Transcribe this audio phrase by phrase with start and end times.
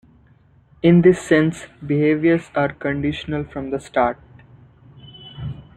[0.81, 4.17] In this sense behaviours are conditional from the start.